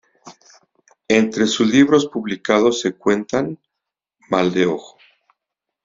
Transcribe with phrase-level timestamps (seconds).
[1.09, 3.59] Entre sus libros publicados se cuentan:
[4.31, 4.97] "Mal de ojo.